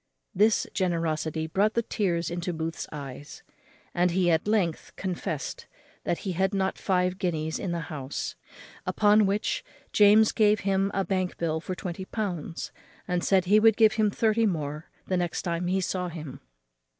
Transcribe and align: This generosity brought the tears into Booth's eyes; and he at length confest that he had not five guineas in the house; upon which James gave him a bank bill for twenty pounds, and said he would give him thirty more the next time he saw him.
This 0.33 0.65
generosity 0.73 1.45
brought 1.45 1.75
the 1.75 1.83
tears 1.83 2.31
into 2.31 2.51
Booth's 2.53 2.87
eyes; 2.91 3.43
and 3.93 4.09
he 4.09 4.31
at 4.31 4.47
length 4.47 4.91
confest 4.95 5.67
that 6.05 6.17
he 6.25 6.31
had 6.31 6.55
not 6.55 6.79
five 6.79 7.19
guineas 7.19 7.59
in 7.59 7.71
the 7.71 7.81
house; 7.81 8.35
upon 8.87 9.27
which 9.27 9.63
James 9.93 10.31
gave 10.31 10.61
him 10.61 10.89
a 10.95 11.05
bank 11.05 11.37
bill 11.37 11.59
for 11.61 11.75
twenty 11.75 12.05
pounds, 12.05 12.71
and 13.07 13.23
said 13.23 13.45
he 13.45 13.59
would 13.59 13.77
give 13.77 13.93
him 13.93 14.09
thirty 14.09 14.47
more 14.47 14.89
the 15.05 15.17
next 15.17 15.43
time 15.43 15.67
he 15.67 15.79
saw 15.81 16.07
him. 16.09 16.39